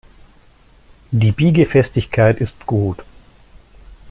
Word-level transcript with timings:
Die 1.11 1.31
Biegefestigkeit 1.31 2.41
ist 2.41 2.65
gut. 2.65 3.03